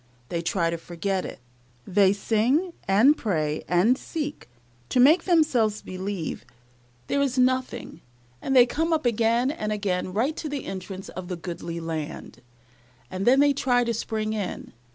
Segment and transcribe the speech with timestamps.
[0.29, 1.39] They try to forget it
[1.85, 4.49] they sing, and pray, and seek,
[4.89, 6.43] to make themselves believe
[7.05, 8.01] there is nothing,
[8.41, 12.41] and they come up again and again right to the entrance of the goodly land,
[13.11, 14.73] and then they try to spring in.